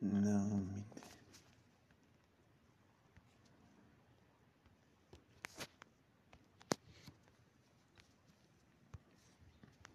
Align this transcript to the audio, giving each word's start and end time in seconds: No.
No. 0.00 0.77